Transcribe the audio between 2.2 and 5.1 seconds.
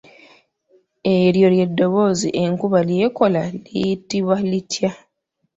enkuba ly’ekola liyitibwa litya?